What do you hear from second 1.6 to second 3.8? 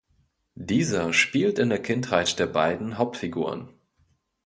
der Kindheit der beiden Hauptfiguren.